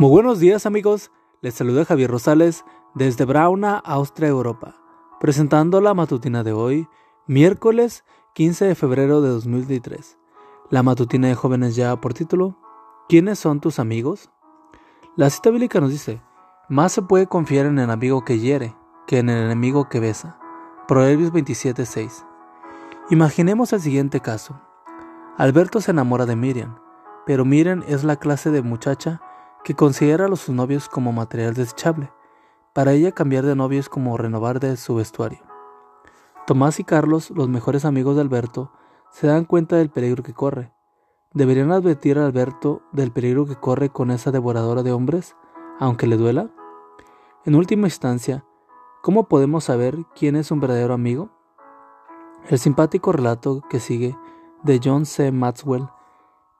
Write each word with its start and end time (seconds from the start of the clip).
Muy 0.00 0.10
buenos 0.10 0.38
días 0.38 0.64
amigos, 0.64 1.10
les 1.40 1.54
saluda 1.54 1.84
Javier 1.84 2.08
Rosales 2.08 2.64
desde 2.94 3.24
Brauna, 3.24 3.78
Austria, 3.78 4.28
Europa, 4.28 4.76
presentando 5.18 5.80
la 5.80 5.92
matutina 5.92 6.44
de 6.44 6.52
hoy, 6.52 6.86
miércoles 7.26 8.04
15 8.34 8.66
de 8.66 8.74
febrero 8.76 9.20
de 9.22 9.30
2023. 9.30 10.16
La 10.70 10.84
matutina 10.84 11.26
de 11.26 11.34
jóvenes 11.34 11.74
ya 11.74 12.00
por 12.00 12.14
título, 12.14 12.56
¿quiénes 13.08 13.40
son 13.40 13.58
tus 13.58 13.80
amigos? 13.80 14.30
La 15.16 15.30
cita 15.30 15.50
bíblica 15.50 15.80
nos 15.80 15.90
dice, 15.90 16.22
más 16.68 16.92
se 16.92 17.02
puede 17.02 17.26
confiar 17.26 17.66
en 17.66 17.80
el 17.80 17.90
amigo 17.90 18.24
que 18.24 18.38
hiere 18.38 18.76
que 19.08 19.18
en 19.18 19.28
el 19.28 19.46
enemigo 19.46 19.88
que 19.88 19.98
besa. 19.98 20.38
Proverbios 20.86 21.32
27:6. 21.32 22.24
Imaginemos 23.10 23.72
el 23.72 23.80
siguiente 23.80 24.20
caso. 24.20 24.60
Alberto 25.36 25.80
se 25.80 25.90
enamora 25.90 26.24
de 26.24 26.36
Miriam, 26.36 26.78
pero 27.26 27.44
Miriam 27.44 27.82
es 27.88 28.04
la 28.04 28.14
clase 28.14 28.52
de 28.52 28.62
muchacha 28.62 29.22
que 29.68 29.74
considera 29.74 30.24
a 30.24 30.34
sus 30.34 30.54
novios 30.54 30.88
como 30.88 31.12
material 31.12 31.52
desechable. 31.52 32.10
Para 32.72 32.94
ella 32.94 33.12
cambiar 33.12 33.44
de 33.44 33.54
novio 33.54 33.78
es 33.78 33.90
como 33.90 34.16
renovar 34.16 34.60
de 34.60 34.78
su 34.78 34.94
vestuario. 34.94 35.40
Tomás 36.46 36.80
y 36.80 36.84
Carlos, 36.84 37.28
los 37.28 37.50
mejores 37.50 37.84
amigos 37.84 38.14
de 38.16 38.22
Alberto, 38.22 38.72
se 39.10 39.26
dan 39.26 39.44
cuenta 39.44 39.76
del 39.76 39.90
peligro 39.90 40.22
que 40.22 40.32
corre. 40.32 40.72
¿Deberían 41.34 41.70
advertir 41.70 42.18
a 42.18 42.24
Alberto 42.24 42.80
del 42.92 43.12
peligro 43.12 43.44
que 43.44 43.56
corre 43.56 43.90
con 43.90 44.10
esa 44.10 44.30
devoradora 44.30 44.82
de 44.82 44.92
hombres, 44.92 45.36
aunque 45.78 46.06
le 46.06 46.16
duela? 46.16 46.48
En 47.44 47.54
última 47.54 47.88
instancia, 47.88 48.46
¿cómo 49.02 49.28
podemos 49.28 49.64
saber 49.64 49.98
quién 50.14 50.34
es 50.34 50.50
un 50.50 50.60
verdadero 50.60 50.94
amigo? 50.94 51.28
El 52.48 52.58
simpático 52.58 53.12
relato 53.12 53.60
que 53.68 53.80
sigue 53.80 54.16
de 54.62 54.80
John 54.82 55.04
C. 55.04 55.30
Maxwell 55.30 55.88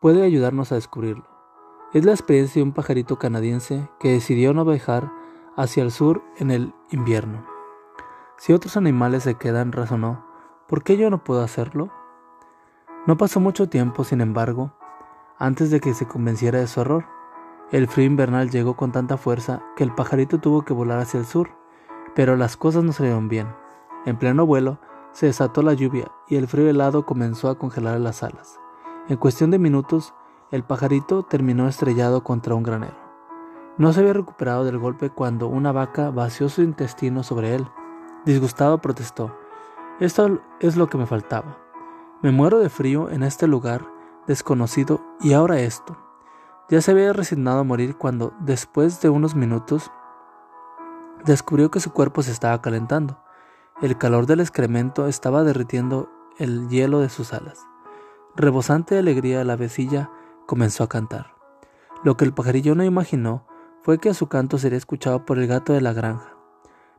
puede 0.00 0.24
ayudarnos 0.24 0.72
a 0.72 0.74
descubrirlo. 0.74 1.35
Es 1.96 2.04
la 2.04 2.12
experiencia 2.12 2.60
de 2.60 2.64
un 2.64 2.74
pajarito 2.74 3.18
canadiense 3.18 3.88
que 3.98 4.12
decidió 4.12 4.52
no 4.52 4.66
viajar 4.66 5.10
hacia 5.56 5.82
el 5.82 5.90
sur 5.90 6.22
en 6.36 6.50
el 6.50 6.74
invierno. 6.90 7.46
Si 8.36 8.52
otros 8.52 8.76
animales 8.76 9.22
se 9.22 9.36
quedan, 9.36 9.72
razonó, 9.72 10.22
¿por 10.68 10.82
qué 10.82 10.98
yo 10.98 11.08
no 11.08 11.24
puedo 11.24 11.40
hacerlo? 11.40 11.90
No 13.06 13.16
pasó 13.16 13.40
mucho 13.40 13.70
tiempo, 13.70 14.04
sin 14.04 14.20
embargo, 14.20 14.74
antes 15.38 15.70
de 15.70 15.80
que 15.80 15.94
se 15.94 16.06
convenciera 16.06 16.58
de 16.58 16.66
su 16.66 16.82
error. 16.82 17.06
El 17.72 17.88
frío 17.88 18.04
invernal 18.04 18.50
llegó 18.50 18.76
con 18.76 18.92
tanta 18.92 19.16
fuerza 19.16 19.62
que 19.74 19.82
el 19.82 19.94
pajarito 19.94 20.38
tuvo 20.38 20.66
que 20.66 20.74
volar 20.74 20.98
hacia 20.98 21.18
el 21.18 21.24
sur, 21.24 21.48
pero 22.14 22.36
las 22.36 22.58
cosas 22.58 22.84
no 22.84 22.92
salieron 22.92 23.28
bien. 23.28 23.48
En 24.04 24.18
pleno 24.18 24.44
vuelo, 24.44 24.80
se 25.12 25.24
desató 25.24 25.62
la 25.62 25.72
lluvia 25.72 26.12
y 26.28 26.36
el 26.36 26.46
frío 26.46 26.68
helado 26.68 27.06
comenzó 27.06 27.48
a 27.48 27.58
congelar 27.58 27.98
las 28.00 28.22
alas. 28.22 28.60
En 29.08 29.16
cuestión 29.16 29.50
de 29.50 29.58
minutos, 29.58 30.12
el 30.50 30.62
pajarito 30.62 31.24
terminó 31.24 31.68
estrellado 31.68 32.22
contra 32.22 32.54
un 32.54 32.62
granero. 32.62 32.96
No 33.78 33.92
se 33.92 34.00
había 34.00 34.12
recuperado 34.12 34.64
del 34.64 34.78
golpe 34.78 35.10
cuando 35.10 35.48
una 35.48 35.72
vaca 35.72 36.10
vació 36.10 36.48
su 36.48 36.62
intestino 36.62 37.22
sobre 37.22 37.54
él. 37.54 37.66
Disgustado 38.24 38.80
protestó. 38.80 39.36
Esto 40.00 40.40
es 40.60 40.76
lo 40.76 40.88
que 40.88 40.98
me 40.98 41.06
faltaba. 41.06 41.58
Me 42.22 42.30
muero 42.30 42.58
de 42.58 42.70
frío 42.70 43.10
en 43.10 43.22
este 43.22 43.46
lugar 43.46 43.86
desconocido 44.26 45.00
y 45.20 45.32
ahora 45.32 45.60
esto. 45.60 45.96
Ya 46.68 46.80
se 46.80 46.90
había 46.90 47.12
resignado 47.12 47.60
a 47.60 47.64
morir 47.64 47.96
cuando, 47.96 48.32
después 48.40 49.00
de 49.00 49.08
unos 49.08 49.34
minutos, 49.36 49.92
descubrió 51.24 51.70
que 51.70 51.80
su 51.80 51.92
cuerpo 51.92 52.22
se 52.22 52.32
estaba 52.32 52.60
calentando. 52.60 53.18
El 53.82 53.98
calor 53.98 54.26
del 54.26 54.40
excremento 54.40 55.06
estaba 55.06 55.44
derritiendo 55.44 56.08
el 56.38 56.68
hielo 56.68 57.00
de 57.00 57.08
sus 57.08 57.32
alas. 57.32 57.66
Rebosante 58.34 58.94
de 58.94 59.00
alegría, 59.00 59.44
la 59.44 59.56
vecilla 59.56 60.10
comenzó 60.46 60.84
a 60.84 60.88
cantar. 60.88 61.34
Lo 62.02 62.16
que 62.16 62.24
el 62.24 62.32
pajarillo 62.32 62.74
no 62.74 62.84
imaginó 62.84 63.46
fue 63.82 63.98
que 63.98 64.14
su 64.14 64.28
canto 64.28 64.58
sería 64.58 64.78
escuchado 64.78 65.24
por 65.24 65.38
el 65.38 65.46
gato 65.46 65.72
de 65.72 65.80
la 65.80 65.92
granja. 65.92 66.36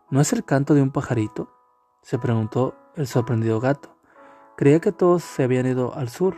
¿No 0.09 0.22
es 0.22 0.31
el 0.34 0.44
canto 0.44 0.73
de 0.73 0.81
un 0.81 0.92
pajarito? 0.92 1.50
se 2.02 2.18
preguntó 2.18 2.75
el 2.96 3.08
sorprendido 3.08 3.59
gato. 3.59 3.97
Creía 4.56 4.80
que 4.80 4.91
todos 4.91 5.24
se 5.24 5.44
habían 5.44 5.66
ido 5.66 5.94
al 5.96 6.09
sur. 6.09 6.35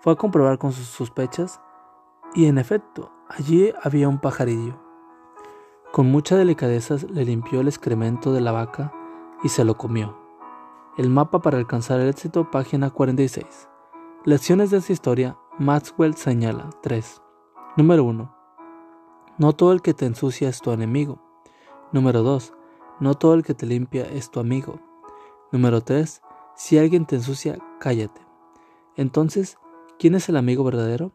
Fue 0.00 0.12
a 0.12 0.16
comprobar 0.16 0.58
con 0.58 0.72
sus 0.72 0.86
sospechas 0.86 1.60
y 2.34 2.46
en 2.46 2.58
efecto, 2.58 3.12
allí 3.28 3.72
había 3.82 4.08
un 4.08 4.20
pajarillo. 4.20 4.80
Con 5.92 6.10
mucha 6.10 6.36
delicadeza 6.36 6.96
le 7.10 7.24
limpió 7.24 7.60
el 7.60 7.68
excremento 7.68 8.32
de 8.32 8.40
la 8.40 8.52
vaca 8.52 8.92
y 9.42 9.48
se 9.48 9.64
lo 9.64 9.76
comió. 9.76 10.16
El 10.96 11.10
mapa 11.10 11.40
para 11.40 11.58
alcanzar 11.58 12.00
el 12.00 12.08
éxito, 12.08 12.50
página 12.50 12.90
46. 12.90 13.68
Lecciones 14.24 14.70
de 14.70 14.78
esta 14.78 14.92
historia 14.92 15.36
Maxwell 15.58 16.14
señala 16.14 16.70
3. 16.82 17.20
Número 17.76 18.04
1. 18.04 18.34
No 19.36 19.52
todo 19.52 19.72
el 19.72 19.82
que 19.82 19.92
te 19.92 20.06
ensucia 20.06 20.48
es 20.48 20.62
tu 20.62 20.72
enemigo. 20.72 21.20
Número 21.92 22.22
2. 22.22 22.54
No 23.00 23.14
todo 23.14 23.34
el 23.34 23.42
que 23.42 23.52
te 23.52 23.66
limpia 23.66 24.04
es 24.04 24.30
tu 24.30 24.40
amigo. 24.40 24.80
Número 25.52 25.82
3. 25.82 26.22
Si 26.56 26.78
alguien 26.78 27.04
te 27.04 27.16
ensucia, 27.16 27.58
cállate. 27.80 28.26
Entonces, 28.96 29.58
¿quién 29.98 30.14
es 30.14 30.30
el 30.30 30.38
amigo 30.38 30.64
verdadero? 30.64 31.12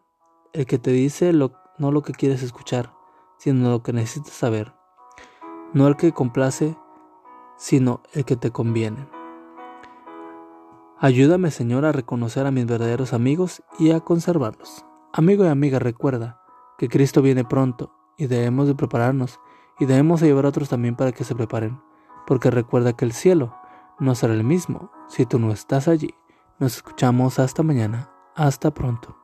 El 0.53 0.67
que 0.67 0.77
te 0.77 0.91
dice 0.91 1.33
lo, 1.33 1.53
no 1.79 1.91
lo 1.91 2.03
que 2.03 2.13
quieres 2.13 2.43
escuchar, 2.43 2.93
sino 3.39 3.71
lo 3.71 3.81
que 3.81 3.91
necesitas 3.91 4.33
saber. 4.33 4.75
No 5.73 5.87
el 5.87 5.95
que 5.95 6.11
complace, 6.11 6.77
sino 7.57 8.03
el 8.13 8.23
que 8.23 8.35
te 8.35 8.51
conviene. 8.51 9.16
Ayúdame, 10.99 11.51
Señor, 11.51 11.85
a 11.85 11.91
reconocer 11.91 12.47
a 12.47 12.51
mis 12.51 12.65
verdaderos 12.65 13.13
amigos 13.13 13.61
y 13.77 13.91
a 13.91 13.99
conservarlos. 13.99 14.83
Amigo 15.13 15.45
y 15.45 15.47
amiga, 15.47 15.77
recuerda 15.77 16.41
que 16.79 16.89
Cristo 16.89 17.21
viene 17.21 17.45
pronto 17.45 17.93
y 18.17 18.25
debemos 18.25 18.67
de 18.67 18.73
prepararnos 18.73 19.39
y 19.79 19.85
debemos 19.85 20.21
de 20.21 20.27
llevar 20.27 20.45
a 20.45 20.49
otros 20.49 20.69
también 20.69 20.95
para 20.95 21.11
que 21.11 21.23
se 21.23 21.35
preparen, 21.35 21.79
porque 22.25 22.49
recuerda 22.49 22.93
que 22.93 23.05
el 23.05 23.11
cielo 23.11 23.55
no 23.99 24.15
será 24.15 24.33
el 24.33 24.43
mismo 24.43 24.91
si 25.07 25.27
tú 25.27 25.37
no 25.37 25.51
estás 25.51 25.87
allí. 25.87 26.15
Nos 26.57 26.77
escuchamos 26.77 27.37
hasta 27.37 27.61
mañana. 27.61 28.09
Hasta 28.35 28.71
pronto. 28.71 29.16